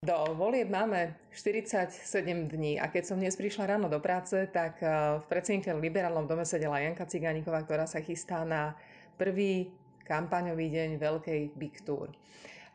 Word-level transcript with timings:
Do 0.00 0.32
volieb 0.32 0.72
máme 0.72 1.12
47 1.28 2.48
dní 2.48 2.80
a 2.80 2.88
keď 2.88 3.04
som 3.04 3.20
dnes 3.20 3.36
prišla 3.36 3.76
ráno 3.76 3.84
do 3.92 4.00
práce, 4.00 4.48
tak 4.48 4.80
v 4.80 5.20
predsedniteľ 5.28 5.76
liberálnom 5.76 6.24
dome 6.24 6.48
sedela 6.48 6.80
Janka 6.80 7.04
Cigániková, 7.04 7.60
ktorá 7.68 7.84
sa 7.84 8.00
chystá 8.00 8.48
na 8.48 8.72
prvý 9.20 9.68
kampaňový 10.08 10.72
deň 10.72 10.90
Veľkej 10.96 11.40
Big 11.52 11.84
Tour. 11.84 12.08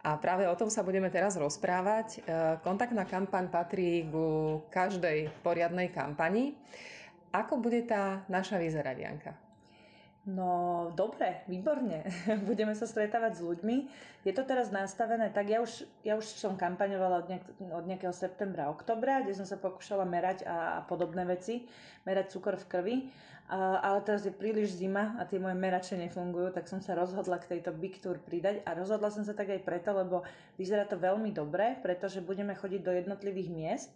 A 0.06 0.22
práve 0.22 0.46
o 0.46 0.54
tom 0.54 0.70
sa 0.70 0.86
budeme 0.86 1.10
teraz 1.10 1.34
rozprávať. 1.34 2.22
Kontaktná 2.62 3.10
kampaň 3.10 3.50
patrí 3.50 4.06
ku 4.06 4.62
každej 4.70 5.34
poriadnej 5.42 5.90
kampani. 5.90 6.54
Ako 7.34 7.58
bude 7.58 7.90
tá 7.90 8.22
naša 8.30 8.62
vyzerať, 8.62 8.98
Janka? 9.02 9.34
No 10.26 10.90
dobre, 10.98 11.46
výborne. 11.46 12.02
Budeme 12.50 12.74
sa 12.74 12.90
stretávať 12.90 13.38
s 13.38 13.46
ľuďmi. 13.46 13.76
Je 14.26 14.34
to 14.34 14.42
teraz 14.42 14.74
nastavené, 14.74 15.30
tak 15.30 15.54
ja 15.54 15.62
už, 15.62 15.86
ja 16.02 16.18
už 16.18 16.26
som 16.26 16.58
kampaňovala 16.58 17.16
od, 17.22 17.28
nejak, 17.30 17.46
od 17.70 17.86
nejakého 17.86 18.10
septembra, 18.10 18.74
oktobra, 18.74 19.22
kde 19.22 19.38
som 19.38 19.46
sa 19.46 19.62
pokúšala 19.62 20.02
merať 20.02 20.42
a, 20.50 20.82
a 20.82 20.90
podobné 20.90 21.30
veci, 21.30 21.70
merať 22.10 22.34
cukor 22.34 22.58
v 22.58 22.66
krvi. 22.66 22.96
A, 23.46 23.78
ale 23.86 24.02
teraz 24.02 24.26
je 24.26 24.34
príliš 24.34 24.82
zima 24.82 25.14
a 25.22 25.30
tie 25.30 25.38
moje 25.38 25.54
merače 25.54 25.94
nefungujú, 25.94 26.50
tak 26.50 26.66
som 26.66 26.82
sa 26.82 26.98
rozhodla 26.98 27.38
k 27.38 27.54
tejto 27.54 27.78
Big 27.78 28.02
Tour 28.02 28.18
pridať 28.18 28.66
a 28.66 28.74
rozhodla 28.74 29.14
som 29.14 29.22
sa 29.22 29.38
tak 29.38 29.54
aj 29.54 29.62
preto, 29.62 29.94
lebo 29.94 30.26
vyzerá 30.58 30.90
to 30.90 30.98
veľmi 30.98 31.30
dobre, 31.30 31.78
pretože 31.86 32.26
budeme 32.26 32.58
chodiť 32.58 32.82
do 32.82 32.90
jednotlivých 32.98 33.50
miest 33.54 33.94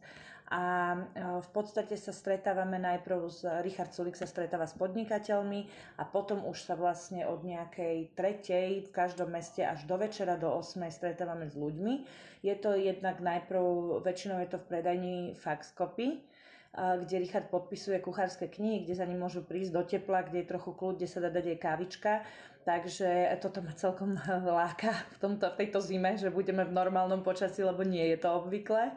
a 0.49 0.97
e, 0.97 0.99
v 1.45 1.49
podstate 1.53 1.93
sa 1.93 2.09
stretávame 2.09 2.81
najprv 2.81 3.19
s 3.29 3.45
Richard 3.61 3.93
Sulik 3.93 4.17
sa 4.17 4.25
stretáva 4.25 4.65
s 4.65 4.73
podnikateľmi 4.73 5.69
a 6.01 6.03
potom 6.09 6.41
už 6.49 6.57
sa 6.65 6.73
vlastne 6.73 7.29
od 7.29 7.45
nejakej 7.45 8.17
tretej 8.17 8.69
v 8.85 8.89
každom 8.89 9.29
meste 9.29 9.61
až 9.61 9.85
do 9.85 9.93
večera 10.01 10.41
do 10.41 10.49
8 10.49 10.89
stretávame 10.89 11.45
s 11.45 11.53
ľuďmi. 11.53 11.93
Je 12.41 12.55
to 12.57 12.73
jednak 12.73 13.21
najprv, 13.21 13.61
väčšinou 14.01 14.41
je 14.41 14.49
to 14.49 14.57
v 14.57 14.67
predajni 14.73 15.17
Faxcopy, 15.37 16.25
kde 16.69 17.15
Richard 17.17 17.49
podpisuje 17.49 17.97
kuchárske 17.99 18.45
knihy, 18.45 18.85
kde 18.85 18.93
za 18.93 19.05
ním 19.05 19.25
môžu 19.25 19.41
prísť 19.41 19.71
do 19.73 19.83
tepla, 19.83 20.21
kde 20.21 20.45
je 20.45 20.51
trochu 20.53 20.71
kľud, 20.71 21.01
kde 21.01 21.09
sa 21.09 21.19
dá 21.19 21.29
dať 21.33 21.45
aj 21.51 21.57
kávička 21.59 22.13
Takže 22.69 23.39
toto 23.41 23.65
ma 23.65 23.73
celkom 23.73 24.13
láka 24.61 24.93
v, 25.15 25.17
tomto, 25.17 25.49
v 25.49 25.57
tejto 25.63 25.79
zime, 25.81 26.19
že 26.19 26.29
budeme 26.29 26.61
v 26.67 26.75
normálnom 26.75 27.25
počasí, 27.25 27.63
lebo 27.63 27.81
nie 27.81 28.13
je 28.13 28.17
to 28.19 28.29
obvyklé. 28.29 28.93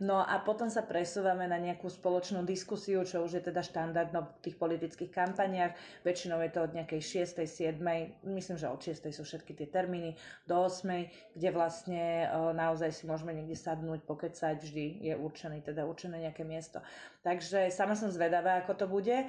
No 0.00 0.24
a 0.24 0.40
potom 0.40 0.72
sa 0.72 0.80
presúvame 0.80 1.44
na 1.44 1.60
nejakú 1.60 1.84
spoločnú 1.92 2.40
diskusiu, 2.48 3.04
čo 3.04 3.20
už 3.20 3.36
je 3.36 3.42
teda 3.52 3.60
štandardno 3.60 4.24
v 4.24 4.32
tých 4.48 4.56
politických 4.56 5.12
kampaniách. 5.12 5.76
Väčšinou 6.00 6.40
je 6.40 6.50
to 6.56 6.64
od 6.64 6.72
nejakej 6.72 7.28
6. 7.28 7.44
7. 7.44 7.76
Myslím, 8.24 8.56
že 8.56 8.72
od 8.72 8.80
6. 8.80 8.96
sú 9.12 9.28
všetky 9.28 9.52
tie 9.52 9.68
termíny 9.68 10.16
do 10.48 10.56
8. 10.56 11.36
kde 11.36 11.48
vlastne 11.52 12.32
naozaj 12.56 12.96
si 12.96 13.04
môžeme 13.04 13.36
niekde 13.36 13.60
sadnúť, 13.60 14.00
pokecať, 14.08 14.56
vždy 14.64 15.04
je 15.04 15.14
určený, 15.20 15.60
teda 15.60 15.84
určené 15.84 16.24
nejaké 16.24 16.48
miesto. 16.48 16.80
Takže 17.20 17.68
sama 17.68 17.92
som 17.92 18.08
zvedavá, 18.08 18.64
ako 18.64 18.72
to 18.80 18.86
bude. 18.88 19.28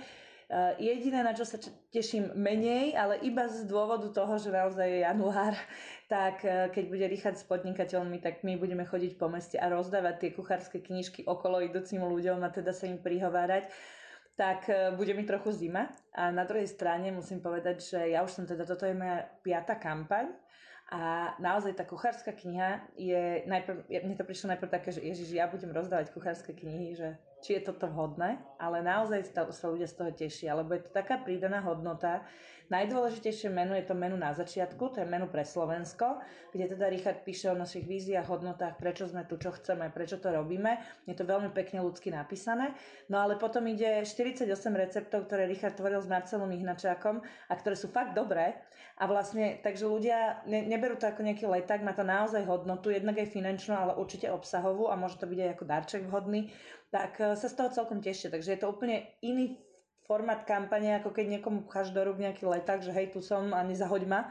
Eh, 0.52 0.76
jediné, 0.84 1.24
na 1.24 1.32
čo 1.32 1.48
sa 1.48 1.56
teším 1.96 2.36
menej, 2.36 2.92
ale 3.00 3.24
iba 3.24 3.48
z 3.48 3.64
dôvodu 3.72 4.12
toho, 4.12 4.36
že 4.36 4.52
naozaj 4.52 4.84
je 4.84 5.00
január, 5.08 5.56
tak 6.12 6.44
eh, 6.44 6.68
keď 6.68 6.84
bude 6.92 7.06
Richard 7.08 7.40
s 7.40 7.48
podnikateľmi, 7.48 8.20
tak 8.20 8.44
my 8.44 8.60
budeme 8.60 8.84
chodiť 8.84 9.16
po 9.16 9.32
meste 9.32 9.56
a 9.56 9.72
rozdávať 9.72 10.16
tie 10.20 10.36
kuchárske 10.36 10.84
knižky 10.84 11.24
okolo 11.24 11.64
idúcim 11.64 12.04
ľuďom 12.04 12.44
a 12.44 12.52
teda 12.52 12.76
sa 12.76 12.92
im 12.92 13.00
prihovárať 13.00 13.72
tak 14.36 14.68
eh, 14.68 14.92
bude 14.92 15.16
mi 15.16 15.24
trochu 15.24 15.56
zima. 15.56 15.88
A 16.12 16.36
na 16.36 16.44
druhej 16.44 16.68
strane 16.68 17.16
musím 17.16 17.40
povedať, 17.40 17.80
že 17.80 18.00
ja 18.12 18.20
už 18.20 18.36
som 18.36 18.44
teda, 18.44 18.68
toto 18.68 18.84
je 18.84 18.92
moja 18.92 19.24
piata 19.48 19.80
kampaň 19.80 20.36
a 20.92 21.32
naozaj 21.40 21.80
tá 21.80 21.88
kuchárska 21.88 22.36
kniha 22.36 22.92
je, 23.00 23.48
najprv, 23.48 23.88
mne 23.88 24.20
to 24.20 24.28
prišlo 24.28 24.52
najprv 24.52 24.68
také, 24.68 24.92
že 24.92 25.00
ježiš, 25.00 25.32
ja 25.32 25.48
budem 25.48 25.72
rozdávať 25.72 26.12
kuchárske 26.12 26.52
knihy, 26.52 27.00
že 27.00 27.16
či 27.42 27.58
je 27.58 27.68
toto 27.74 27.90
vhodné, 27.90 28.38
ale 28.62 28.86
naozaj 28.86 29.34
sa 29.34 29.68
ľudia 29.68 29.90
z 29.90 29.98
toho 29.98 30.12
tešia, 30.14 30.54
lebo 30.54 30.78
je 30.78 30.86
to 30.86 30.92
taká 30.94 31.18
prídaná 31.20 31.60
hodnota. 31.66 32.22
Najdôležitejšie 32.72 33.52
menu 33.52 33.76
je 33.76 33.84
to 33.84 34.00
menu 34.00 34.16
na 34.16 34.32
začiatku, 34.32 34.96
to 34.96 35.04
je 35.04 35.08
menu 35.10 35.28
pre 35.28 35.44
Slovensko, 35.44 36.24
kde 36.56 36.72
teda 36.72 36.88
Richard 36.88 37.20
píše 37.28 37.52
o 37.52 37.58
našich 37.60 37.84
víziách, 37.84 38.32
hodnotách, 38.32 38.80
prečo 38.80 39.12
sme 39.12 39.28
tu, 39.28 39.36
čo 39.36 39.52
chceme, 39.52 39.92
prečo 39.92 40.24
to 40.24 40.32
robíme. 40.32 40.80
Je 41.04 41.12
to 41.12 41.28
veľmi 41.28 41.52
pekne 41.52 41.84
ľudsky 41.84 42.16
napísané. 42.16 42.72
No 43.12 43.20
ale 43.20 43.36
potom 43.36 43.68
ide 43.68 44.08
48 44.08 44.48
receptov, 44.72 45.28
ktoré 45.28 45.52
Richard 45.52 45.76
tvoril 45.76 46.00
s 46.00 46.08
Marcelom 46.08 46.48
Ihnačákom 46.48 47.20
a 47.52 47.54
ktoré 47.60 47.76
sú 47.76 47.92
fakt 47.92 48.16
dobré. 48.16 48.56
A 49.02 49.10
vlastne, 49.10 49.60
takže 49.60 49.92
ľudia 49.92 50.46
ne, 50.48 50.64
neberú 50.64 50.96
to 50.96 51.12
ako 51.12 51.28
nejaký 51.28 51.52
leták, 51.52 51.84
má 51.84 51.92
to 51.92 52.08
naozaj 52.08 52.48
hodnotu, 52.48 52.88
jednak 52.88 53.20
aj 53.20 53.36
finančnú, 53.36 53.76
ale 53.76 54.00
určite 54.00 54.32
obsahovú 54.32 54.88
a 54.88 54.96
môže 54.96 55.20
to 55.20 55.28
byť 55.28 55.40
aj 55.44 55.50
ako 55.60 55.64
darček 55.68 56.04
vhodný 56.08 56.54
tak 56.92 57.24
sa 57.36 57.48
z 57.52 57.56
toho 57.58 57.70
celkom 57.72 58.00
tešia. 58.00 58.32
Takže 58.32 58.56
je 58.56 58.60
to 58.60 58.72
úplne 58.72 59.06
iný 59.22 59.60
formát 60.06 60.44
kampane, 60.44 61.00
ako 61.00 61.16
keď 61.16 61.40
niekomu 61.40 61.64
pcháš 61.70 61.96
do 61.96 62.04
rúk 62.04 62.20
nejaký 62.20 62.44
leták, 62.44 62.84
že 62.84 62.92
hej, 62.92 63.16
tu 63.16 63.24
som 63.24 63.54
a 63.56 63.64
nezahoď 63.64 64.04
ma. 64.10 64.28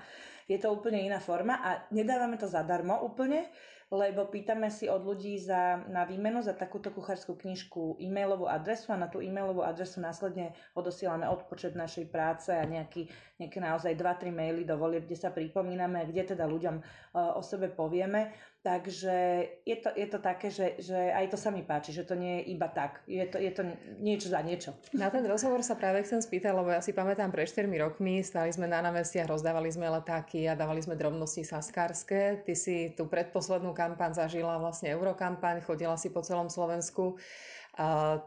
Je 0.51 0.59
to 0.59 0.69
úplne 0.75 0.99
iná 0.99 1.23
forma 1.23 1.57
a 1.63 1.87
nedávame 1.95 2.35
to 2.35 2.51
zadarmo 2.51 2.99
úplne, 3.07 3.47
lebo 3.91 4.27
pýtame 4.27 4.71
si 4.71 4.87
od 4.87 5.03
ľudí 5.03 5.39
za, 5.39 5.83
na 5.91 6.07
výmenu 6.07 6.43
za 6.43 6.55
takúto 6.55 6.95
kuchárskú 6.95 7.35
knižku 7.35 7.99
e-mailovú 7.99 8.47
adresu 8.51 8.95
a 8.95 8.99
na 8.99 9.11
tú 9.11 9.19
e-mailovú 9.19 9.67
adresu 9.67 9.99
následne 9.99 10.55
odosielame 10.79 11.27
odpočet 11.27 11.79
našej 11.79 12.07
práce 12.11 12.55
a 12.55 12.63
nejaký, 12.67 13.11
nejaké 13.39 13.59
naozaj 13.59 13.95
2-3 13.99 14.31
maily 14.31 14.63
do 14.63 14.79
volieb, 14.79 15.11
kde 15.11 15.19
sa 15.19 15.35
pripomíname, 15.35 16.07
kde 16.07 16.35
teda 16.35 16.47
ľuďom 16.47 16.77
uh, 16.79 17.35
o 17.35 17.43
sebe 17.43 17.67
povieme. 17.67 18.31
Takže 18.61 19.17
je 19.65 19.77
to, 19.81 19.89
je 19.97 20.05
to 20.05 20.19
také, 20.21 20.53
že, 20.53 20.77
že 20.85 20.93
aj 20.93 21.33
to 21.33 21.41
sa 21.41 21.49
mi 21.49 21.65
páči, 21.65 21.97
že 21.97 22.05
to 22.05 22.13
nie 22.13 22.45
je 22.45 22.53
iba 22.53 22.69
tak. 22.69 23.01
Je 23.09 23.25
to, 23.25 23.41
je 23.41 23.49
to 23.57 23.65
niečo 23.97 24.29
za 24.29 24.45
niečo. 24.45 24.77
Na 24.93 25.09
ten 25.09 25.25
rozhovor 25.25 25.65
sa 25.65 25.81
práve 25.81 26.05
chcem 26.05 26.21
spýtať, 26.21 26.53
lebo 26.53 26.69
ja 26.69 26.85
si 26.85 26.93
pamätám, 26.93 27.33
pred 27.33 27.49
4 27.49 27.65
rokmi 27.81 28.21
stali 28.21 28.53
sme 28.53 28.69
na 28.69 28.85
námestiach, 28.85 29.33
rozdávali 29.33 29.73
sme 29.73 29.89
letáky 29.89 30.45
a 30.45 30.53
dávali 30.53 30.85
sme 30.85 30.93
drobnosti 30.93 31.41
saskárske. 31.41 32.45
Ty 32.45 32.53
si 32.53 32.93
tú 32.93 33.09
predposlednú 33.09 33.73
kampaň 33.73 34.13
zažila 34.13 34.61
vlastne 34.61 34.93
eurokampaň, 34.93 35.65
chodila 35.65 35.97
si 35.97 36.13
po 36.13 36.21
celom 36.21 36.53
Slovensku. 36.53 37.17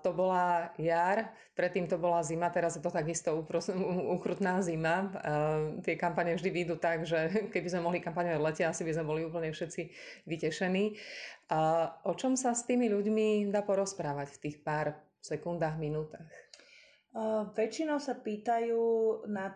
To 0.04 0.10
bola 0.16 0.72
jar, 0.80 1.36
predtým 1.54 1.86
to 1.86 2.00
bola 2.00 2.24
zima, 2.24 2.48
teraz 2.50 2.80
je 2.80 2.82
to 2.82 2.90
takisto 2.90 3.36
ukrutná 4.16 4.64
zima. 4.64 5.12
Tie 5.84 6.00
kampane 6.00 6.40
vždy 6.40 6.50
výjdu 6.50 6.76
tak, 6.80 7.04
že 7.04 7.30
keby 7.54 7.68
sme 7.70 7.86
mohli 7.86 8.00
kampaňovať 8.00 8.40
v 8.40 8.46
lete, 8.46 8.64
asi 8.64 8.82
by 8.88 8.92
sme 8.96 9.06
boli 9.06 9.22
úplne 9.28 9.52
všetci 9.52 9.82
vytešení. 10.26 10.96
O 12.08 12.14
čom 12.16 12.40
sa 12.40 12.56
s 12.56 12.66
tými 12.66 12.88
ľuďmi 12.88 13.52
dá 13.52 13.62
porozprávať 13.62 14.40
v 14.40 14.42
tých 14.50 14.58
pár 14.64 14.96
sekundách, 15.20 15.76
minútach? 15.80 16.28
Uh, 17.14 17.46
väčšinou 17.54 18.02
sa 18.02 18.18
pýtajú, 18.18 18.82
na, 19.30 19.54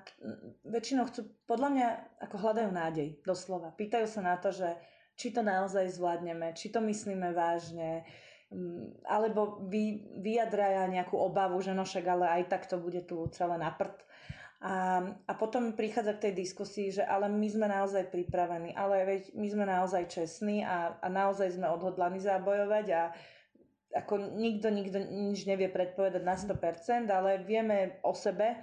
väčšinou 0.61 1.09
chcú, 1.09 1.25
podľa 1.49 1.69
mňa, 1.73 1.87
ako 2.29 2.35
hľadajú 2.37 2.69
nádej, 2.69 3.07
doslova. 3.25 3.73
Pýtajú 3.73 4.05
sa 4.05 4.21
na 4.21 4.37
to, 4.37 4.53
že 4.53 4.77
či 5.17 5.33
to 5.33 5.41
naozaj 5.41 5.89
zvládneme, 5.89 6.53
či 6.53 6.69
to 6.69 6.77
myslíme 6.85 7.33
vážne, 7.33 8.05
alebo 9.03 9.59
vy, 9.67 10.07
vyjadraja 10.23 10.87
nejakú 10.87 11.19
obavu, 11.19 11.59
že 11.59 11.75
no 11.75 11.83
však 11.83 12.05
ale 12.07 12.25
aj 12.39 12.43
tak 12.47 12.63
to 12.71 12.79
bude 12.79 13.03
tu 13.03 13.27
celé 13.35 13.59
na 13.59 13.75
prd. 13.75 13.95
A, 14.57 15.05
a 15.29 15.33
potom 15.37 15.77
prichádza 15.77 16.17
k 16.17 16.29
tej 16.29 16.33
diskusii, 16.33 16.87
že 16.89 17.03
ale 17.05 17.29
my 17.29 17.45
sme 17.45 17.69
naozaj 17.69 18.09
pripravení, 18.09 18.73
ale 18.73 19.05
veď 19.05 19.37
my 19.37 19.47
sme 19.53 19.65
naozaj 19.69 20.09
čestní 20.09 20.65
a, 20.65 20.97
a 20.97 21.07
naozaj 21.13 21.53
sme 21.53 21.69
odhodlaní 21.69 22.17
zabojovať 22.17 22.85
a 22.89 23.01
ako 23.93 24.37
nikto, 24.37 24.73
nikto 24.73 24.97
nič 24.99 25.45
nevie 25.45 25.69
predpovedať 25.69 26.23
na 26.25 26.35
100%, 26.35 27.07
ale 27.07 27.45
vieme 27.45 28.01
o 28.01 28.11
sebe, 28.17 28.57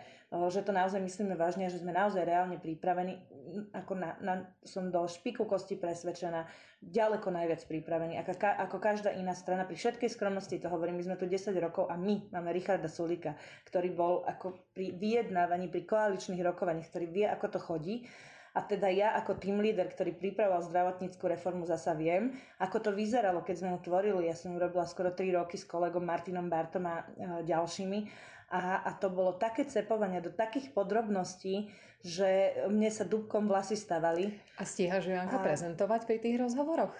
že 0.50 0.66
to 0.66 0.74
naozaj 0.74 0.98
myslíme 0.98 1.38
vážne, 1.38 1.70
že 1.70 1.78
sme 1.78 1.94
naozaj 1.94 2.26
reálne 2.26 2.58
pripravení, 2.58 3.22
ako 3.70 3.92
na, 3.94 4.10
na, 4.18 4.34
som 4.66 4.90
do 4.90 5.06
špiku 5.06 5.46
kosti 5.46 5.78
presvedčená, 5.78 6.48
ďaleko 6.84 7.30
najviac 7.30 7.62
pripravení, 7.64 8.18
ako, 8.20 8.32
ka, 8.36 8.50
ako 8.58 8.76
každá 8.82 9.14
iná 9.14 9.32
strana. 9.32 9.64
Pri 9.64 9.78
všetkej 9.78 10.10
skromnosti 10.10 10.58
to 10.58 10.68
hovorím, 10.68 11.00
my 11.00 11.04
sme 11.06 11.16
tu 11.16 11.30
10 11.30 11.54
rokov 11.60 11.88
a 11.88 11.94
my 11.94 12.28
máme 12.34 12.50
Richarda 12.50 12.90
Sulika, 12.90 13.38
ktorý 13.68 13.94
bol 13.94 14.14
ako 14.26 14.74
pri 14.74 14.96
vyjednávaní, 14.98 15.70
pri 15.70 15.86
koaličných 15.86 16.42
rokovaní, 16.44 16.84
ktorý 16.84 17.06
vie, 17.08 17.26
ako 17.30 17.46
to 17.54 17.58
chodí 17.62 17.96
a 18.54 18.62
teda 18.62 18.86
ja 18.86 19.18
ako 19.18 19.34
team 19.42 19.58
leader, 19.58 19.90
ktorý 19.90 20.14
pripravoval 20.14 20.62
zdravotníckú 20.70 21.26
reformu, 21.26 21.66
zasa 21.66 21.90
viem, 21.98 22.38
ako 22.62 22.86
to 22.86 22.90
vyzeralo, 22.94 23.42
keď 23.42 23.54
sme 23.58 23.68
ju 23.74 23.78
tvorili. 23.82 24.30
Ja 24.30 24.38
som 24.38 24.54
ju 24.54 24.62
robila 24.62 24.86
skoro 24.86 25.10
3 25.10 25.34
roky 25.34 25.58
s 25.58 25.66
kolegom 25.66 26.06
Martinom 26.06 26.46
Bartom 26.46 26.86
a 26.86 27.02
e, 27.02 27.04
ďalšími. 27.50 27.98
A, 28.54 28.86
a 28.86 28.90
to 28.94 29.10
bolo 29.10 29.34
také 29.34 29.66
cepovanie 29.66 30.22
do 30.22 30.30
takých 30.30 30.70
podrobností, 30.70 31.74
že 32.04 32.54
mne 32.70 32.86
sa 32.92 33.02
dubkom 33.02 33.50
vlasy 33.50 33.74
stavali. 33.74 34.30
A 34.60 34.68
stíhaš 34.68 35.10
Janka 35.10 35.40
a... 35.40 35.42
prezentovať 35.42 36.06
pri 36.06 36.22
tých 36.22 36.36
rozhovoroch? 36.38 36.94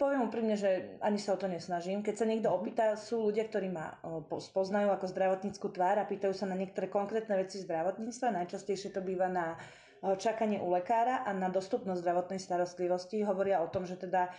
Poviem 0.00 0.26
úprimne, 0.26 0.58
že 0.58 0.98
ani 0.98 1.20
sa 1.20 1.36
o 1.36 1.38
to 1.38 1.46
nesnažím. 1.46 2.02
Keď 2.02 2.14
sa 2.16 2.26
niekto 2.26 2.50
opýta, 2.50 2.98
sú 2.98 3.22
ľudia, 3.22 3.46
ktorí 3.46 3.70
ma 3.70 4.00
spoznajú 4.26 4.90
ako 4.90 5.06
zdravotníckú 5.12 5.70
tvár 5.70 6.02
a 6.02 6.08
pýtajú 6.08 6.34
sa 6.34 6.48
na 6.50 6.58
niektoré 6.58 6.90
konkrétne 6.90 7.38
veci 7.38 7.62
zdravotníctva. 7.62 8.42
Najčastejšie 8.42 8.90
to 8.90 9.04
býva 9.04 9.30
na 9.30 9.60
čakanie 10.16 10.58
u 10.58 10.72
lekára 10.72 11.22
a 11.22 11.30
na 11.36 11.52
dostupnosť 11.52 12.00
zdravotnej 12.02 12.40
starostlivosti. 12.40 13.22
Hovoria 13.22 13.60
o 13.60 13.68
tom, 13.68 13.84
že 13.84 14.00
teda 14.00 14.32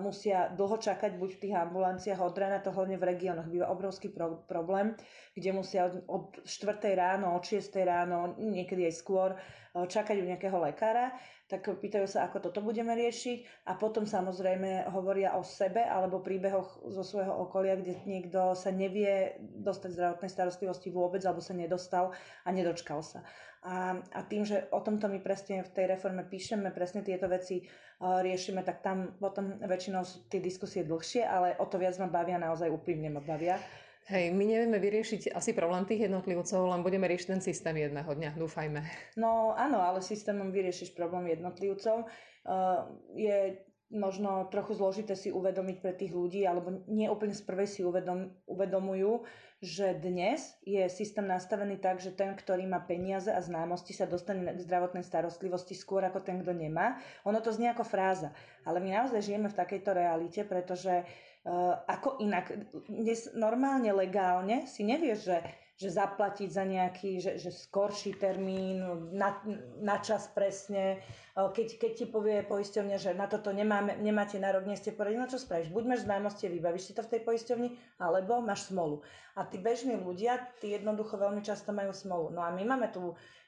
musia 0.00 0.48
dlho 0.56 0.80
čakať 0.80 1.20
buď 1.20 1.30
v 1.36 1.40
tých 1.44 1.54
ambulanciách 1.54 2.20
od 2.24 2.32
rána, 2.32 2.64
to 2.64 2.72
hlavne 2.72 2.96
v 2.96 3.08
regiónoch 3.12 3.44
býva 3.44 3.68
obrovský 3.68 4.08
pro- 4.08 4.40
problém, 4.48 4.96
kde 5.36 5.52
musia 5.52 5.92
od, 5.92 6.00
od 6.08 6.24
4 6.48 6.80
ráno, 6.96 7.36
od 7.36 7.44
6 7.44 7.76
ráno, 7.84 8.32
niekedy 8.40 8.88
aj 8.88 8.94
skôr 8.96 9.36
čakať 9.84 10.16
u 10.16 10.24
nejakého 10.24 10.56
lekára, 10.56 11.12
tak 11.46 11.68
pýtajú 11.68 12.08
sa, 12.08 12.26
ako 12.26 12.48
toto 12.48 12.64
budeme 12.64 12.96
riešiť 12.96 13.68
a 13.70 13.78
potom 13.78 14.08
samozrejme 14.08 14.88
hovoria 14.90 15.36
o 15.36 15.44
sebe 15.46 15.84
alebo 15.84 16.24
príbehoch 16.24 16.88
zo 16.90 17.04
svojho 17.04 17.30
okolia, 17.44 17.76
kde 17.76 18.00
niekto 18.08 18.56
sa 18.56 18.72
nevie 18.72 19.38
dostať 19.38 19.94
zdravotnej 19.94 20.32
starostlivosti 20.32 20.88
vôbec 20.90 21.22
alebo 21.22 21.44
sa 21.44 21.54
nedostal 21.54 22.16
a 22.42 22.48
nedočkal 22.50 23.04
sa. 23.04 23.20
A, 23.66 23.98
a 24.14 24.20
tým, 24.26 24.46
že 24.46 24.70
o 24.70 24.78
tomto 24.78 25.10
my 25.10 25.18
presne 25.18 25.66
v 25.66 25.74
tej 25.74 25.86
reforme 25.90 26.22
píšeme, 26.22 26.70
presne 26.70 27.02
tieto 27.02 27.26
veci 27.26 27.66
uh, 27.66 28.22
riešime, 28.22 28.62
tak 28.62 28.78
tam 28.78 29.18
potom 29.18 29.58
väčšinou 29.58 30.06
sú 30.06 30.26
tie 30.30 30.38
diskusie 30.38 30.86
dlhšie, 30.86 31.26
ale 31.26 31.58
o 31.58 31.66
to 31.66 31.74
viac 31.74 31.98
ma 31.98 32.06
bavia, 32.06 32.38
naozaj 32.38 32.70
úprimne 32.70 33.10
ma 33.10 33.18
bavia. 33.18 33.58
Hej, 34.06 34.30
my 34.38 34.44
nevieme 34.46 34.78
vyriešiť 34.78 35.34
asi 35.34 35.50
problém 35.50 35.82
tých 35.82 36.06
jednotlivcov, 36.06 36.70
len 36.70 36.86
budeme 36.86 37.10
riešiť 37.10 37.26
ten 37.26 37.42
systém 37.42 37.74
jedného 37.74 38.06
dňa, 38.06 38.38
dúfajme. 38.38 38.78
No 39.18 39.50
áno, 39.58 39.82
ale 39.82 39.98
systémom 39.98 40.54
vyriešiš 40.54 40.94
problém 40.94 41.26
jednotlivcov. 41.34 42.06
Uh, 42.46 42.86
je 43.18 43.58
možno 43.90 44.50
trochu 44.50 44.74
zložité 44.74 45.14
si 45.14 45.30
uvedomiť 45.30 45.76
pre 45.78 45.94
tých 45.94 46.10
ľudí, 46.10 46.42
alebo 46.42 46.82
nie 46.90 47.06
úplne 47.06 47.34
z 47.34 47.42
prvej 47.46 47.68
si 47.70 47.80
uvedom, 47.86 48.34
uvedomujú, 48.50 49.22
že 49.62 49.96
dnes 49.96 50.58
je 50.66 50.84
systém 50.90 51.24
nastavený 51.24 51.78
tak, 51.78 52.02
že 52.02 52.12
ten, 52.12 52.34
ktorý 52.34 52.66
má 52.66 52.82
peniaze 52.82 53.30
a 53.30 53.40
známosti, 53.40 53.94
sa 53.94 54.04
dostane 54.04 54.42
k 54.42 54.64
zdravotnej 54.66 55.06
starostlivosti 55.06 55.78
skôr 55.78 56.02
ako 56.04 56.20
ten, 56.20 56.42
kto 56.42 56.52
nemá. 56.52 56.98
Ono 57.24 57.38
to 57.38 57.54
znie 57.54 57.70
ako 57.70 57.86
fráza, 57.86 58.34
ale 58.66 58.82
my 58.82 58.90
naozaj 58.90 59.22
žijeme 59.22 59.48
v 59.48 59.58
takejto 59.58 59.90
realite, 59.94 60.42
pretože 60.44 61.06
Uh, 61.46 61.78
ako 61.86 62.18
inak. 62.18 62.50
Dnes 62.90 63.30
normálne, 63.38 63.94
legálne 63.94 64.66
si 64.66 64.82
nevieš, 64.82 65.30
že, 65.30 65.38
že 65.76 65.92
zaplatiť 65.92 66.48
za 66.48 66.64
nejaký, 66.64 67.20
že, 67.20 67.32
že 67.36 67.52
skorší 67.52 68.16
termín, 68.16 68.80
na, 69.12 69.36
na 69.84 70.00
čas 70.00 70.32
presne. 70.32 71.04
Keď, 71.36 71.76
keď 71.76 71.92
ti 71.92 72.06
povie 72.08 72.40
poisťovňa, 72.48 72.96
že 72.96 73.12
na 73.12 73.28
toto 73.28 73.52
nemáme, 73.52 74.00
nemáte 74.00 74.40
nárok, 74.40 74.64
nie 74.64 74.80
ste 74.80 74.96
poradili, 74.96 75.20
no 75.20 75.28
čo 75.28 75.36
spravíš? 75.36 75.68
Buď 75.68 75.84
máš 75.84 76.08
známosti, 76.08 76.48
vybavíš 76.48 76.88
si 76.88 76.96
to 76.96 77.04
v 77.04 77.12
tej 77.12 77.20
poisťovni, 77.28 77.68
alebo 78.00 78.40
máš 78.40 78.72
smolu. 78.72 79.04
A 79.36 79.44
tí 79.44 79.60
bežní 79.60 80.00
ľudia, 80.00 80.40
tí 80.64 80.72
jednoducho 80.72 81.20
veľmi 81.20 81.44
často 81.44 81.76
majú 81.76 81.92
smolu. 81.92 82.32
No 82.32 82.40
a 82.40 82.48
my 82.56 82.64
máme 82.64 82.88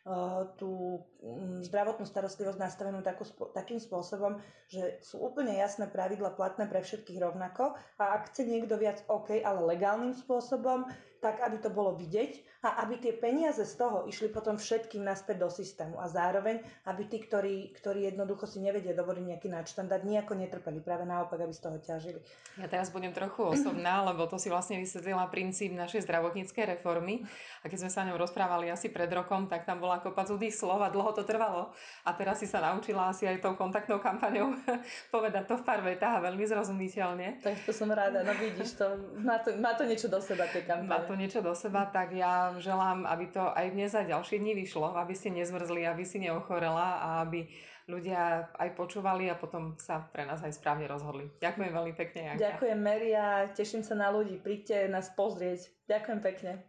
Eh, 0.09 0.43
tú 0.57 1.05
mm, 1.21 1.69
zdravotnú 1.69 2.09
starostlivosť 2.09 2.57
nastavenú 2.57 3.05
takú, 3.05 3.29
takým 3.53 3.77
spôsobom, 3.77 4.41
že 4.65 4.97
sú 5.05 5.21
úplne 5.21 5.53
jasné 5.53 5.85
pravidla 5.85 6.33
platné 6.33 6.65
pre 6.65 6.81
všetkých 6.81 7.21
rovnako 7.21 7.77
a 8.01 8.17
ak 8.17 8.33
chce 8.33 8.49
niekto 8.49 8.81
viac, 8.81 9.05
OK, 9.13 9.45
ale 9.45 9.61
legálnym 9.69 10.17
spôsobom, 10.17 10.89
tak 11.19 11.43
aby 11.43 11.59
to 11.59 11.71
bolo 11.71 11.95
vidieť 11.99 12.58
a 12.69 12.85
aby 12.85 13.01
tie 13.01 13.17
peniaze 13.17 13.65
z 13.65 13.75
toho 13.81 14.05
išli 14.05 14.29
potom 14.29 14.61
všetkým 14.61 15.01
naspäť 15.01 15.41
do 15.43 15.51
systému 15.51 15.97
a 15.97 16.07
zároveň, 16.07 16.61
aby 16.85 17.03
tí, 17.09 17.19
ktorí, 17.25 17.73
ktorí 17.73 18.07
jednoducho 18.13 18.45
si 18.45 18.61
nevedia 18.63 18.93
dovoliť 18.93 19.25
nejaký 19.25 19.49
nadštandard, 19.51 20.05
nejako 20.05 20.37
netrpeli, 20.37 20.79
práve 20.85 21.09
naopak, 21.09 21.41
aby 21.41 21.51
z 21.51 21.63
toho 21.65 21.77
ťažili. 21.81 22.21
Ja 22.61 22.69
teraz 22.71 22.95
budem 22.95 23.11
trochu 23.17 23.57
osobná, 23.57 24.01
lebo 24.13 24.29
to 24.31 24.37
si 24.37 24.53
vlastne 24.53 24.77
vysvetlila 24.79 25.27
princíp 25.33 25.75
našej 25.75 26.07
zdravotníckej 26.07 26.79
reformy 26.79 27.27
a 27.65 27.73
keď 27.73 27.89
sme 27.89 27.91
sa 27.91 28.05
o 28.05 28.07
ňom 28.13 28.21
rozprávali 28.21 28.71
asi 28.71 28.93
pred 28.93 29.11
rokom, 29.11 29.51
tak 29.51 29.67
tam 29.67 29.83
bola 29.83 29.99
kopa 29.99 30.23
zudých 30.23 30.55
slov 30.55 30.85
a 30.85 30.93
dlho 30.95 31.11
to 31.17 31.27
trvalo 31.27 31.75
a 32.07 32.11
teraz 32.15 32.39
si 32.39 32.47
sa 32.47 32.63
naučila 32.63 33.11
asi 33.11 33.27
aj 33.27 33.43
tou 33.43 33.59
kontaktnou 33.59 33.99
kampaňou 33.99 34.55
povedať 35.15 35.51
to 35.51 35.57
v 35.57 35.65
pár 35.65 35.81
vetách 35.81 36.21
a 36.21 36.25
veľmi 36.31 36.45
zrozumiteľne. 36.45 37.41
Tak 37.43 37.65
to 37.67 37.73
som 37.73 37.89
rada, 37.91 38.23
no 38.23 38.37
vidíš 38.39 38.79
to, 38.79 38.87
má 39.19 39.41
to, 39.41 39.57
má 39.57 39.75
to 39.75 39.83
niečo 39.83 40.07
do 40.07 40.21
seba 40.21 40.45
tie 40.47 40.63
kampane 40.63 41.09
to 41.09 41.15
niečo 41.17 41.41
do 41.41 41.57
seba, 41.57 41.89
tak 41.89 42.13
ja 42.13 42.53
želám, 42.61 43.09
aby 43.09 43.27
to 43.33 43.43
aj 43.43 43.67
dnes 43.73 43.93
a 43.95 44.07
ďalšie 44.07 44.39
dni 44.39 44.55
vyšlo, 44.59 44.95
aby 44.95 45.15
ste 45.17 45.35
nezmrzli, 45.35 45.89
aby 45.89 46.05
si 46.05 46.23
neochorela 46.23 47.01
a 47.01 47.09
aby 47.25 47.49
ľudia 47.89 48.53
aj 48.61 48.77
počúvali 48.77 49.33
a 49.33 49.35
potom 49.41 49.73
sa 49.81 50.05
pre 50.13 50.29
nás 50.29 50.45
aj 50.45 50.61
správne 50.61 50.85
rozhodli. 50.85 51.33
Ďakujem 51.41 51.73
veľmi 51.73 51.95
pekne, 51.97 52.21
Janka. 52.29 52.45
Ďakujem, 52.45 52.79
Mary, 52.79 53.11
a 53.17 53.49
teším 53.49 53.81
sa 53.81 53.97
na 53.97 54.13
ľudí. 54.13 54.37
Príďte 54.37 54.93
nás 54.93 55.09
pozrieť. 55.17 55.73
Ďakujem 55.89 56.21
pekne. 56.21 56.69